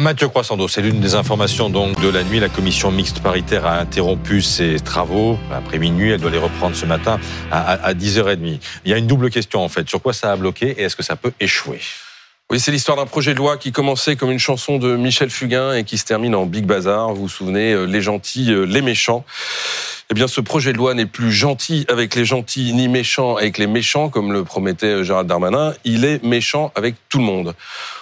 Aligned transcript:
Mathieu 0.00 0.28
Croissando, 0.28 0.66
c'est 0.66 0.80
l'une 0.80 0.98
des 0.98 1.14
informations 1.14 1.68
donc 1.68 2.00
de 2.00 2.08
la 2.08 2.24
nuit. 2.24 2.40
La 2.40 2.48
commission 2.48 2.90
mixte 2.90 3.20
paritaire 3.20 3.66
a 3.66 3.78
interrompu 3.80 4.40
ses 4.40 4.80
travaux 4.80 5.38
après 5.52 5.78
minuit. 5.78 6.10
Elle 6.10 6.20
doit 6.20 6.30
les 6.30 6.38
reprendre 6.38 6.74
ce 6.74 6.86
matin 6.86 7.20
à, 7.52 7.92
10h30. 7.92 8.60
Il 8.86 8.90
y 8.90 8.94
a 8.94 8.96
une 8.96 9.06
double 9.06 9.28
question 9.28 9.62
en 9.62 9.68
fait. 9.68 9.86
Sur 9.90 10.00
quoi 10.00 10.14
ça 10.14 10.32
a 10.32 10.36
bloqué 10.36 10.68
et 10.70 10.84
est-ce 10.84 10.96
que 10.96 11.02
ça 11.02 11.16
peut 11.16 11.32
échouer? 11.38 11.80
Oui, 12.50 12.58
c'est 12.58 12.72
l'histoire 12.72 12.96
d'un 12.96 13.04
projet 13.04 13.34
de 13.34 13.38
loi 13.38 13.58
qui 13.58 13.72
commençait 13.72 14.16
comme 14.16 14.30
une 14.30 14.38
chanson 14.38 14.78
de 14.78 14.96
Michel 14.96 15.28
Fugain 15.28 15.74
et 15.74 15.84
qui 15.84 15.98
se 15.98 16.06
termine 16.06 16.34
en 16.34 16.46
Big 16.46 16.64
Bazar. 16.64 17.12
Vous 17.12 17.22
vous 17.22 17.28
souvenez, 17.28 17.74
euh, 17.74 17.84
les 17.84 18.00
gentils, 18.00 18.50
euh, 18.52 18.64
les 18.64 18.80
méchants. 18.80 19.26
Eh 20.12 20.14
bien, 20.14 20.26
ce 20.26 20.40
projet 20.40 20.72
de 20.72 20.76
loi 20.76 20.94
n'est 20.94 21.06
plus 21.06 21.30
gentil 21.30 21.86
avec 21.88 22.16
les 22.16 22.24
gentils 22.24 22.72
ni 22.74 22.88
méchant 22.88 23.36
avec 23.36 23.58
les 23.58 23.68
méchants, 23.68 24.08
comme 24.08 24.32
le 24.32 24.42
promettait 24.42 24.86
euh, 24.86 25.04
Gérald 25.04 25.28
Darmanin. 25.28 25.72
Il 25.84 26.04
est 26.04 26.20
méchant 26.24 26.72
avec 26.74 26.96
tout 27.08 27.18
le 27.18 27.24
monde. 27.24 27.54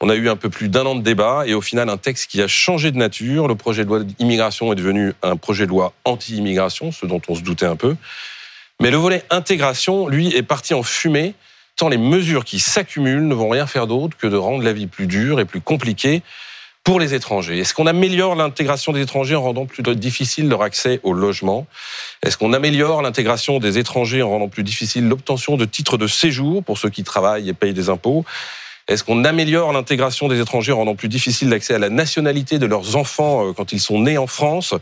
On 0.00 0.08
a 0.08 0.14
eu 0.14 0.30
un 0.30 0.36
peu 0.36 0.48
plus 0.48 0.70
d'un 0.70 0.86
an 0.86 0.94
de 0.94 1.02
débat 1.02 1.42
et 1.44 1.52
au 1.52 1.60
final 1.60 1.90
un 1.90 1.98
texte 1.98 2.30
qui 2.30 2.40
a 2.40 2.48
changé 2.48 2.90
de 2.90 2.96
nature. 2.96 3.48
Le 3.48 3.54
projet 3.54 3.84
de 3.84 3.88
loi 3.90 4.02
d'immigration 4.02 4.72
est 4.72 4.76
devenu 4.76 5.12
un 5.22 5.36
projet 5.36 5.66
de 5.66 5.70
loi 5.70 5.92
anti-immigration, 6.06 6.90
ce 6.90 7.04
dont 7.04 7.20
on 7.28 7.34
se 7.34 7.42
doutait 7.42 7.66
un 7.66 7.76
peu. 7.76 7.94
Mais 8.80 8.90
le 8.90 8.96
volet 8.96 9.22
intégration, 9.28 10.08
lui, 10.08 10.34
est 10.34 10.42
parti 10.42 10.72
en 10.72 10.82
fumée 10.82 11.34
tant 11.76 11.90
les 11.90 11.98
mesures 11.98 12.46
qui 12.46 12.60
s'accumulent 12.60 13.28
ne 13.28 13.34
vont 13.34 13.50
rien 13.50 13.66
faire 13.66 13.86
d'autre 13.86 14.16
que 14.16 14.26
de 14.26 14.36
rendre 14.36 14.64
la 14.64 14.72
vie 14.72 14.86
plus 14.86 15.06
dure 15.06 15.38
et 15.38 15.44
plus 15.44 15.60
compliquée 15.60 16.22
pour 16.84 16.98
les 16.98 17.14
étrangers. 17.14 17.58
Est-ce 17.58 17.74
qu'on 17.74 17.86
améliore 17.86 18.34
l'intégration 18.34 18.92
des 18.92 19.02
étrangers 19.02 19.34
en 19.34 19.42
rendant 19.42 19.66
plus 19.66 19.82
difficile 19.82 20.48
leur 20.48 20.62
accès 20.62 21.00
au 21.02 21.12
logement? 21.12 21.66
Est-ce 22.22 22.36
qu'on 22.36 22.52
améliore 22.52 23.02
l'intégration 23.02 23.58
des 23.58 23.78
étrangers 23.78 24.22
en 24.22 24.30
rendant 24.30 24.48
plus 24.48 24.64
difficile 24.64 25.08
l'obtention 25.08 25.56
de 25.56 25.64
titres 25.64 25.98
de 25.98 26.06
séjour 26.06 26.64
pour 26.64 26.78
ceux 26.78 26.90
qui 26.90 27.04
travaillent 27.04 27.48
et 27.48 27.54
payent 27.54 27.74
des 27.74 27.90
impôts? 27.90 28.24
Est-ce 28.88 29.04
qu'on 29.04 29.24
améliore 29.24 29.72
l'intégration 29.72 30.26
des 30.26 30.40
étrangers 30.40 30.72
en 30.72 30.78
rendant 30.78 30.96
plus 30.96 31.08
difficile 31.08 31.48
l'accès 31.50 31.74
à 31.74 31.78
la 31.78 31.90
nationalité 31.90 32.58
de 32.58 32.66
leurs 32.66 32.96
enfants 32.96 33.46
euh, 33.46 33.52
quand 33.52 33.72
ils 33.72 33.80
sont 33.80 34.00
nés 34.00 34.18
en 34.18 34.26
France? 34.26 34.74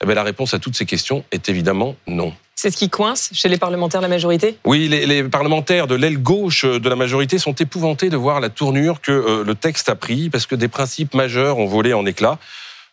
Eh 0.00 0.14
La 0.14 0.22
réponse 0.22 0.54
à 0.54 0.58
toutes 0.58 0.76
ces 0.76 0.86
questions 0.86 1.24
est 1.32 1.48
évidemment 1.48 1.96
non. 2.06 2.32
C'est 2.60 2.72
ce 2.72 2.76
qui 2.76 2.90
coince 2.90 3.30
chez 3.32 3.48
les 3.48 3.56
parlementaires 3.56 4.00
de 4.00 4.06
la 4.06 4.08
majorité? 4.08 4.58
Oui, 4.64 4.88
les, 4.88 5.22
parlementaires 5.22 5.86
de 5.86 5.94
l'aile 5.94 6.20
gauche 6.20 6.64
de 6.64 6.88
la 6.88 6.96
majorité 6.96 7.38
sont 7.38 7.52
épouvantés 7.52 8.10
de 8.10 8.16
voir 8.16 8.40
la 8.40 8.48
tournure 8.48 9.00
que 9.00 9.12
euh, 9.12 9.44
le 9.44 9.54
texte 9.54 9.88
a 9.88 9.94
pris, 9.94 10.28
parce 10.28 10.44
que 10.46 10.56
des 10.56 10.66
principes 10.66 11.14
majeurs 11.14 11.58
ont 11.58 11.66
volé 11.66 11.94
en 11.94 12.04
éclats. 12.04 12.36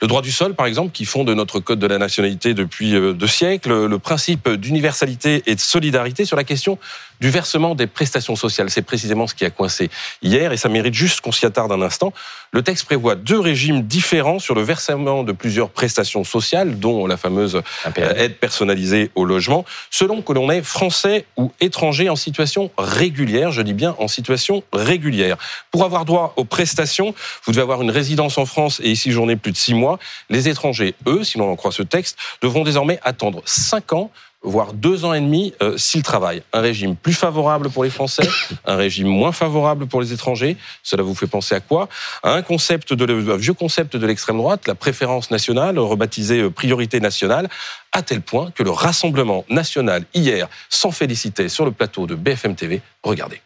Le 0.06 0.08
droit 0.08 0.22
du 0.22 0.32
sol, 0.32 0.54
par 0.54 0.68
exemple, 0.68 0.92
qui 0.92 1.04
fonde 1.04 1.32
notre 1.32 1.60
code 1.60 1.80
de 1.80 1.88
la 1.88 1.98
nationalité 1.98 2.54
depuis 2.54 2.94
euh, 2.94 3.14
deux 3.14 3.26
siècles, 3.26 3.88
le 3.88 3.98
principe 3.98 4.48
d'universalité 4.48 5.42
et 5.48 5.56
de 5.56 5.60
solidarité 5.60 6.26
sur 6.26 6.38
la 6.38 6.44
question 6.44 6.78
du 7.22 7.30
versement 7.30 7.76
des 7.76 7.88
prestations 7.88 8.36
sociales. 8.36 8.70
C'est 8.70 8.82
précisément 8.82 9.28
ce 9.28 9.36
qui 9.36 9.46
a 9.46 9.50
coincé 9.50 9.90
hier 10.22 10.52
et 10.52 10.58
ça 10.58 10.70
mérite 10.70 10.94
juste 10.94 11.22
qu'on 11.22 11.32
s'y 11.32 11.46
attarde 11.46 11.72
un 11.72 11.82
instant. 11.82 12.14
Le 12.52 12.62
texte 12.62 12.86
prévoit 12.86 13.16
deux 13.16 13.40
régimes 13.40 13.82
différents 13.82 14.40
sur 14.40 14.56
le 14.56 14.62
versement 14.62 15.24
de 15.24 15.32
plusieurs 15.32 15.70
prestations 15.70 16.24
sociales, 16.24 16.80
dont 16.80 17.08
la 17.08 17.18
fameuse 17.18 17.62
euh, 17.98 18.14
aide 18.16 18.38
personnalisée 18.38 19.12
au 19.16 19.26
logement, 19.26 19.66
selon 19.92 20.22
que 20.22 20.34
l'on 20.34 20.52
est 20.52 20.62
français 20.62 21.26
ou 21.38 21.52
étranger 21.62 22.10
en 22.10 22.16
situation 22.16 22.72
régulière. 22.78 23.52
Je 23.52 23.62
dis 23.62 23.74
bien 23.74 23.96
en 24.00 24.08
situation 24.08 24.64
régulière. 24.72 25.38
Pour 25.72 25.84
avoir 25.84 26.06
droit 26.06 26.34
aux 26.38 26.46
prestations, 26.46 27.14
vous 27.46 27.52
devez 27.52 27.62
avoir 27.62 27.82
une 27.82 27.92
résidence 27.92 28.38
en 28.38 28.46
France 28.46 28.80
et 28.84 28.92
y 28.92 28.96
séjourner 28.96 29.36
plus 29.36 29.52
de 29.52 29.58
six 29.58 29.74
mois. 29.74 29.95
Les 30.30 30.50
étrangers, 30.50 30.96
eux, 31.08 31.24
si 31.24 31.38
l'on 31.38 31.52
en 31.52 31.56
croit 31.56 31.72
ce 31.72 31.84
texte, 31.84 32.18
devront 32.42 32.64
désormais 32.64 33.00
attendre 33.04 33.42
cinq 33.46 33.94
ans 33.94 34.12
voire 34.46 34.74
deux 34.74 35.06
ans 35.06 35.14
et 35.14 35.20
demi 35.20 35.54
euh, 35.62 35.78
s'ils 35.78 36.04
travaillent. 36.04 36.44
Un 36.54 36.62
régime 36.62 36.96
plus 36.96 37.14
favorable 37.14 37.70
pour 37.70 37.84
les 37.84 37.90
Français, 37.90 38.28
un 38.66 38.76
régime 38.76 39.08
moins 39.08 39.32
favorable 39.32 39.88
pour 39.88 40.02
les 40.02 40.14
étrangers. 40.14 40.56
Cela 40.84 41.04
vous 41.04 41.16
fait 41.16 41.28
penser 41.28 41.56
à 41.56 41.60
quoi? 41.60 41.90
À 42.24 42.34
un 42.34 42.42
concept 42.42 42.94
un 42.94 43.38
vieux 43.38 43.54
concept 43.54 43.98
de 43.98 44.06
l'extrême 44.06 44.38
droite, 44.38 44.68
la 44.68 44.76
préférence 44.76 45.32
nationale, 45.32 45.80
rebaptisée 45.80 46.42
euh, 46.42 46.50
priorité 46.50 47.00
nationale, 47.00 47.50
à 47.92 48.02
tel 48.02 48.22
point 48.22 48.52
que 48.52 48.64
le 48.64 48.72
Rassemblement 48.72 49.46
national 49.50 50.06
hier 50.14 50.48
s'en 50.70 50.92
félicitait 50.92 51.50
sur 51.50 51.66
le 51.66 51.72
plateau 51.72 52.06
de 52.06 52.16
BFM 52.16 52.56
TV. 52.56 52.82
Regardez 53.04 53.42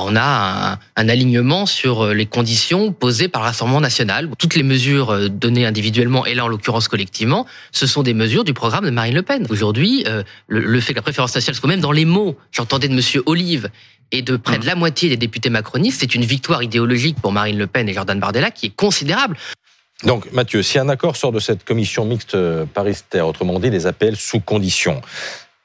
on 0.00 0.16
a 0.16 0.78
un, 0.96 1.08
alignement 1.08 1.66
sur 1.66 2.04
euh, 2.04 2.14
les 2.14 2.26
conditions 2.26 2.92
posées 2.92 3.28
par 3.28 3.42
le 3.42 3.48
Rassemblement 3.48 3.80
national. 3.80 4.28
Toutes 4.38 4.54
les 4.54 4.62
mesures 4.62 5.10
euh, 5.10 5.28
données 5.28 5.66
individuellement 5.66 6.24
et 6.24 6.34
là 6.34 6.44
en 6.44 6.48
l'occurrence 6.48 6.88
collectivement, 6.88 7.46
ce 7.72 7.86
sont 7.86 8.02
des 8.02 8.14
mesures 8.14 8.44
du 8.44 8.54
programme 8.54 8.84
de 8.84 8.90
Marine 8.90 9.14
Le 9.14 9.22
Pen. 9.22 9.46
Aujourd'hui, 9.50 10.04
euh, 10.06 10.22
le, 10.48 10.80
fait 10.80 10.92
que 10.94 10.98
la 10.98 11.02
préférence 11.02 11.34
nationale 11.34 11.56
soit 11.56 11.68
même 11.68 11.80
dans 11.80 11.92
les 11.92 12.04
mots, 12.04 12.36
j'entendais 12.52 12.88
de 12.88 12.94
Monsieur 12.94 13.22
Olive 13.26 13.68
et 14.10 14.22
de 14.22 14.36
près 14.36 14.58
de 14.58 14.66
la 14.66 14.74
moitié 14.74 15.08
des 15.08 15.16
députés 15.16 15.50
macronistes, 15.50 16.00
c'est 16.00 16.14
une 16.14 16.24
victoire 16.24 16.62
idéologique 16.62 17.16
pour 17.20 17.32
Marine 17.32 17.58
Le 17.58 17.66
Pen 17.66 17.88
et 17.88 17.92
Jordan 17.92 18.18
Bardella 18.18 18.50
qui 18.50 18.66
est 18.66 18.76
considérable. 18.76 19.36
Donc, 20.04 20.32
Mathieu, 20.32 20.62
si 20.62 20.78
un 20.78 20.88
accord 20.88 21.16
sort 21.16 21.32
de 21.32 21.38
cette 21.38 21.64
commission 21.64 22.04
mixte 22.04 22.36
paritaire, 22.74 23.26
autrement 23.26 23.60
dit, 23.60 23.70
les 23.70 23.86
appels 23.86 24.16
sous 24.16 24.40
condition, 24.40 25.00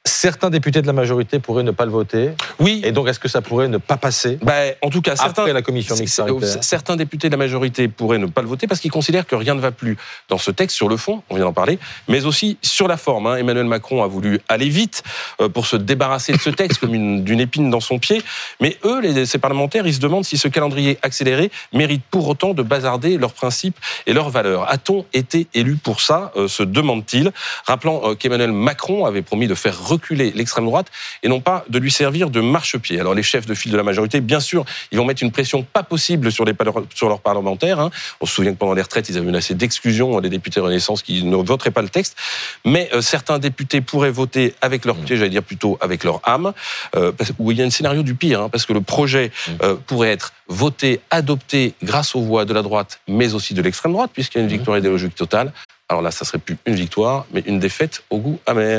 certains 0.08 0.50
députés 0.50 0.82
de 0.82 0.86
la 0.86 0.92
majorité 0.92 1.38
pourraient 1.38 1.62
ne 1.62 1.70
pas 1.70 1.84
le 1.84 1.90
voter. 1.90 2.30
Oui. 2.58 2.82
Et 2.84 2.92
donc, 2.92 3.08
est-ce 3.08 3.20
que 3.20 3.28
ça 3.28 3.42
pourrait 3.42 3.68
ne 3.68 3.78
pas 3.78 3.96
passer 3.96 4.38
ben, 4.42 4.74
En 4.82 4.90
tout 4.90 5.02
cas, 5.02 5.16
certains, 5.16 5.46
la 5.52 5.62
commission 5.62 5.96
mixte 5.96 6.22
certains 6.62 6.96
députés 6.96 7.28
de 7.28 7.32
la 7.32 7.38
majorité 7.38 7.88
pourraient 7.88 8.18
ne 8.18 8.26
pas 8.26 8.42
le 8.42 8.48
voter 8.48 8.66
parce 8.66 8.80
qu'ils 8.80 8.90
considèrent 8.90 9.26
que 9.26 9.36
rien 9.36 9.54
ne 9.54 9.60
va 9.60 9.70
plus 9.70 9.96
dans 10.28 10.38
ce 10.38 10.50
texte 10.50 10.76
sur 10.76 10.88
le 10.88 10.96
fond, 10.96 11.22
on 11.30 11.36
vient 11.36 11.44
d'en 11.44 11.52
parler, 11.52 11.78
mais 12.08 12.24
aussi 12.24 12.58
sur 12.62 12.88
la 12.88 12.96
forme. 12.96 13.26
Hein. 13.26 13.36
Emmanuel 13.36 13.66
Macron 13.66 14.02
a 14.02 14.06
voulu 14.06 14.40
aller 14.48 14.68
vite 14.68 15.02
euh, 15.40 15.48
pour 15.48 15.66
se 15.66 15.76
débarrasser 15.76 16.32
de 16.32 16.38
ce 16.38 16.50
texte 16.50 16.80
comme 16.80 17.24
d'une 17.24 17.40
épine 17.40 17.70
dans 17.70 17.80
son 17.80 17.98
pied. 17.98 18.22
Mais 18.60 18.76
eux, 18.84 19.00
les, 19.00 19.26
ces 19.26 19.38
parlementaires, 19.38 19.86
ils 19.86 19.94
se 19.94 20.00
demandent 20.00 20.24
si 20.24 20.38
ce 20.38 20.48
calendrier 20.48 20.98
accéléré 21.02 21.50
mérite 21.72 22.02
pour 22.10 22.28
autant 22.28 22.54
de 22.54 22.62
bazarder 22.62 23.18
leurs 23.18 23.32
principes 23.32 23.78
et 24.06 24.12
leurs 24.12 24.30
valeurs. 24.30 24.70
A-t-on 24.70 25.04
été 25.12 25.46
élu 25.54 25.76
pour 25.76 26.00
ça? 26.00 26.32
Euh, 26.36 26.48
se 26.48 26.62
demande-t-il, 26.62 27.32
rappelant 27.66 28.02
euh, 28.04 28.14
qu'Emmanuel 28.14 28.52
Macron 28.52 29.06
avait 29.06 29.22
promis 29.22 29.46
de 29.46 29.54
faire 29.54 29.88
reculer 29.98 30.32
l'extrême 30.34 30.64
droite 30.64 30.88
et 31.22 31.28
non 31.28 31.40
pas 31.40 31.64
de 31.68 31.78
lui 31.78 31.90
servir 31.90 32.30
de 32.30 32.40
marchepied. 32.40 33.00
Alors 33.00 33.14
les 33.14 33.22
chefs 33.22 33.46
de 33.46 33.54
file 33.54 33.72
de 33.72 33.76
la 33.76 33.82
majorité, 33.82 34.20
bien 34.20 34.40
sûr, 34.40 34.64
ils 34.92 34.98
vont 34.98 35.04
mettre 35.04 35.22
une 35.22 35.32
pression 35.32 35.62
pas 35.62 35.82
possible 35.82 36.30
sur, 36.32 36.44
les, 36.44 36.54
sur 36.94 37.08
leurs 37.08 37.20
parlementaires. 37.20 37.80
Hein. 37.80 37.90
On 38.20 38.26
se 38.26 38.34
souvient 38.34 38.52
que 38.52 38.58
pendant 38.58 38.74
les 38.74 38.82
retraites, 38.82 39.08
ils 39.08 39.16
avaient 39.16 39.26
menacé 39.26 39.54
d'exclusion 39.54 40.20
des 40.20 40.30
députés 40.30 40.60
Renaissance 40.60 41.02
qui 41.02 41.24
ne 41.24 41.36
voteraient 41.36 41.70
pas 41.70 41.82
le 41.82 41.88
texte. 41.88 42.16
Mais 42.64 42.88
euh, 42.92 43.00
certains 43.00 43.38
députés 43.38 43.80
pourraient 43.80 44.10
voter 44.10 44.54
avec 44.60 44.84
leur 44.84 44.96
pied, 44.96 45.16
j'allais 45.16 45.30
dire 45.30 45.42
plutôt 45.42 45.78
avec 45.80 46.04
leur 46.04 46.20
âme, 46.24 46.52
euh, 46.96 47.12
où 47.38 47.52
il 47.52 47.58
y 47.58 47.62
a 47.62 47.64
un 47.64 47.70
scénario 47.70 48.02
du 48.02 48.14
pire, 48.14 48.42
hein, 48.42 48.48
parce 48.48 48.66
que 48.66 48.72
le 48.72 48.80
projet 48.80 49.30
euh, 49.62 49.76
pourrait 49.86 50.10
être 50.10 50.32
voté, 50.48 51.00
adopté 51.10 51.74
grâce 51.82 52.14
aux 52.14 52.22
voix 52.22 52.44
de 52.44 52.54
la 52.54 52.62
droite, 52.62 53.00
mais 53.08 53.34
aussi 53.34 53.54
de 53.54 53.62
l'extrême 53.62 53.92
droite, 53.92 54.10
puisqu'il 54.12 54.38
y 54.38 54.40
a 54.40 54.44
une 54.44 54.50
victoire 54.50 54.78
idéologique 54.78 55.14
totale. 55.14 55.52
Alors 55.90 56.02
là, 56.02 56.10
ça 56.10 56.26
serait 56.26 56.38
plus 56.38 56.58
une 56.66 56.74
victoire, 56.74 57.24
mais 57.32 57.42
une 57.46 57.58
défaite 57.58 58.02
au 58.10 58.18
goût 58.18 58.38
amer. 58.46 58.76